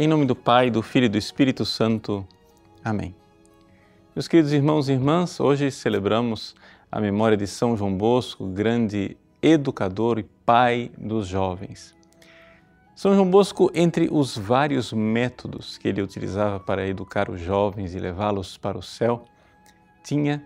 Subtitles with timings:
[0.00, 2.24] Em nome do Pai, do Filho e do Espírito Santo.
[2.84, 3.16] Amém.
[4.14, 6.54] Meus queridos irmãos e irmãs, hoje celebramos
[6.88, 11.96] a memória de São João Bosco, grande educador e pai dos jovens.
[12.94, 17.98] São João Bosco, entre os vários métodos que ele utilizava para educar os jovens e
[17.98, 19.24] levá-los para o céu,
[20.04, 20.44] tinha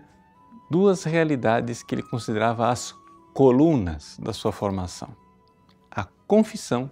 [0.67, 2.95] duas realidades que ele considerava as
[3.35, 5.09] colunas da sua formação:
[5.91, 6.89] a confissão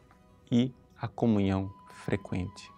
[0.51, 2.71] e a comunhão frequente.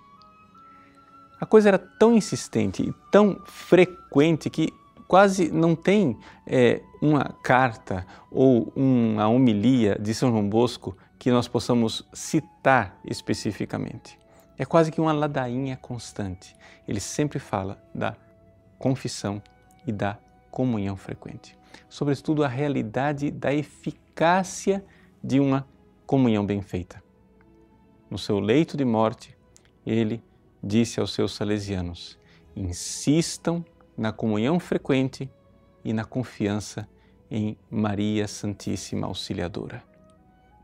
[1.39, 4.71] A coisa era tão insistente e tão frequente que
[5.07, 11.47] quase não tem é, uma carta ou uma homilia de São João Bosco que nós
[11.47, 14.17] possamos citar especificamente.
[14.57, 16.55] É quase que uma ladainha constante.
[16.87, 18.15] Ele sempre fala da
[18.77, 19.41] confissão
[19.85, 20.17] e da
[20.49, 21.57] comunhão frequente.
[21.89, 24.83] Sobretudo a realidade da eficácia
[25.23, 25.67] de uma
[26.05, 27.03] comunhão bem feita
[28.13, 29.35] no seu leito de morte,
[29.83, 30.23] ele
[30.63, 32.19] disse aos seus salesianos:
[32.55, 33.65] insistam
[33.97, 35.27] na comunhão frequente
[35.83, 36.87] e na confiança
[37.29, 39.83] em Maria Santíssima Auxiliadora.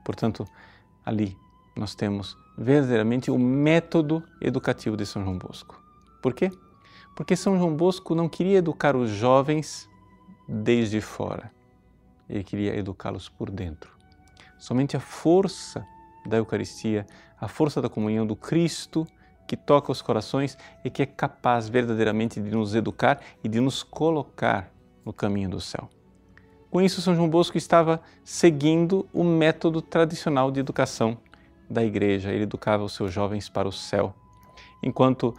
[0.06, 0.48] Portanto,
[1.04, 1.36] ali
[1.76, 5.82] nós temos verdadeiramente o método educativo de São João Bosco.
[6.22, 6.52] Por quê?
[7.16, 9.90] Porque São João Bosco não queria educar os jovens
[10.48, 11.52] desde fora,
[12.30, 13.92] ele queria educá-los por dentro.
[14.60, 15.84] Somente a força
[16.30, 17.06] da Eucaristia,
[17.40, 19.08] a força da comunhão do Cristo
[19.48, 23.82] que toca os corações e que é capaz verdadeiramente de nos educar e de nos
[23.82, 24.72] colocar
[25.04, 25.90] no caminho do céu.
[26.70, 31.18] Com isso, São João Bosco estava seguindo o método tradicional de educação
[31.68, 32.32] da igreja.
[32.32, 34.14] Ele educava os seus jovens para o céu.
[34.84, 35.36] Enquanto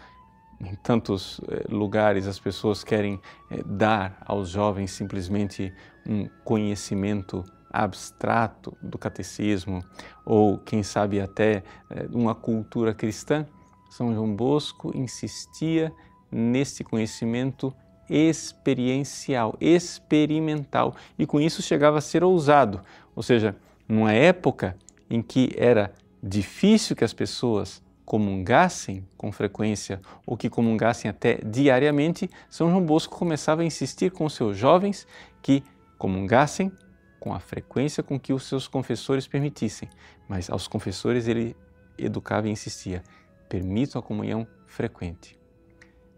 [0.61, 5.73] em tantos eh, lugares as pessoas querem eh, dar aos jovens simplesmente
[6.07, 9.83] um conhecimento abstrato do catecismo
[10.25, 13.47] ou, quem sabe, até eh, uma cultura cristã,
[13.91, 15.93] São João Bosco insistia
[16.31, 17.75] nesse conhecimento
[18.09, 22.81] experiencial, experimental, e com isso chegava a ser ousado,
[23.15, 23.57] ou seja,
[23.89, 24.77] numa época
[25.09, 25.93] em que era
[26.23, 33.17] difícil que as pessoas comungassem com frequência ou que comungassem até diariamente, São João Bosco
[33.17, 35.07] começava a insistir com seus jovens
[35.41, 35.63] que
[35.97, 36.73] comungassem
[37.21, 39.89] com a frequência com que os seus confessores permitissem,
[40.27, 41.55] mas aos confessores ele
[41.99, 43.05] educava e insistia:
[43.49, 45.39] permitam a comunhão frequente.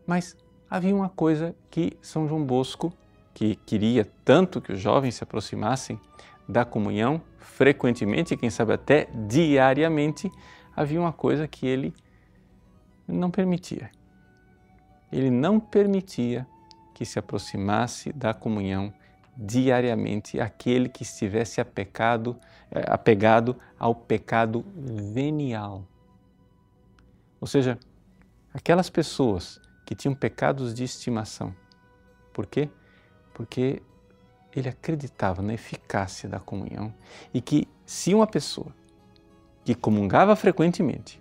[0.07, 0.37] Mas
[0.71, 2.93] havia uma coisa que São João Bosco,
[3.35, 6.01] que queria tanto que os jovens se aproximassem
[6.49, 10.31] da comunhão frequentemente, quem sabe até diariamente,
[10.75, 11.95] havia uma coisa que ele
[13.07, 13.91] não permitia.
[15.11, 16.47] Ele não permitia
[16.95, 18.93] que se aproximasse da comunhão
[19.37, 22.39] diariamente aquele que estivesse apecado,
[22.71, 25.85] é, apegado ao pecado venial.
[27.41, 27.79] Ou seja,
[28.53, 31.55] aquelas pessoas que tinham pecados de estimação.
[32.33, 32.69] Por quê?
[33.35, 33.83] Porque
[34.55, 36.95] ele acreditava na eficácia da comunhão
[37.33, 38.75] e que se uma pessoa
[39.65, 41.21] que comungava frequentemente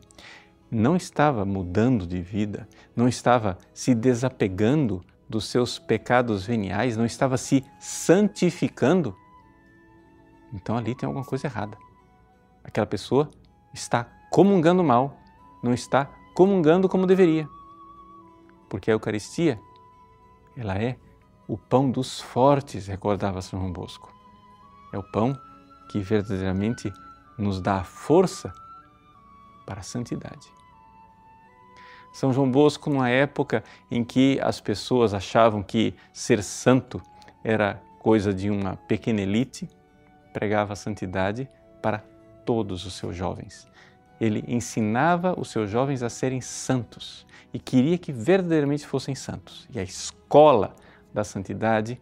[0.69, 7.37] não estava mudando de vida, não estava se desapegando dos seus pecados veniais, não estava
[7.37, 9.15] se santificando,
[10.53, 11.77] então ali tem alguma coisa errada.
[12.63, 13.31] Aquela pessoa
[13.73, 15.17] está comungando mal,
[15.63, 16.05] não está
[16.35, 17.47] comungando como deveria.
[18.69, 19.59] Porque a Eucaristia,
[20.55, 20.97] ela é
[21.47, 24.13] o pão dos fortes, recordava São João Bosco.
[24.93, 25.37] É o pão
[25.89, 26.93] que verdadeiramente
[27.37, 28.53] nos dá a força
[29.65, 30.60] para a santidade.
[32.11, 37.01] São João Bosco, numa época em que as pessoas achavam que ser santo
[37.43, 39.69] era coisa de uma pequena elite,
[40.33, 41.47] pregava a santidade
[41.81, 41.99] para
[42.45, 43.67] todos os seus jovens.
[44.19, 49.67] Ele ensinava os seus jovens a serem santos e queria que verdadeiramente fossem santos.
[49.73, 50.75] E a escola
[51.13, 51.99] da santidade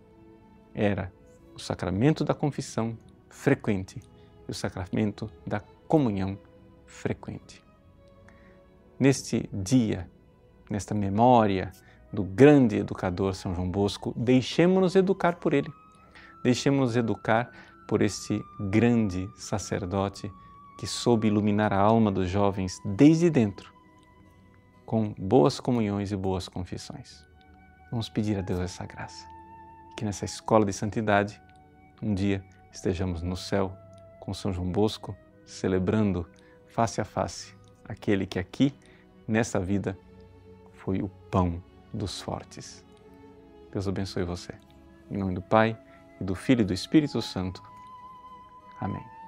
[0.73, 1.13] era
[1.55, 2.97] o sacramento da confissão
[3.29, 4.01] frequente
[4.47, 6.37] e o sacramento da comunhão
[6.85, 7.68] frequente
[8.99, 10.09] neste dia,
[10.69, 11.71] nesta memória
[12.11, 15.71] do grande educador São João Bosco, deixemos-nos educar por ele.
[16.43, 17.51] Deixemos-nos educar
[17.87, 20.31] por este grande sacerdote
[20.77, 23.73] que soube iluminar a alma dos jovens desde dentro,
[24.85, 27.25] com boas comunhões e boas confissões.
[27.91, 29.25] Vamos pedir a Deus essa graça.
[29.97, 31.41] Que nessa escola de santidade,
[32.01, 33.75] um dia estejamos no céu
[34.19, 35.15] com São João Bosco,
[35.45, 36.25] celebrando
[36.67, 37.59] face a face
[37.89, 38.71] aquele que aqui
[39.29, 39.97] nessa vida
[40.73, 41.61] foi o pão
[41.93, 42.83] dos fortes.
[43.71, 44.53] Deus abençoe você.
[45.09, 45.77] Em nome do Pai,
[46.19, 47.61] e do Filho e do Espírito Santo.
[48.79, 49.18] Amém.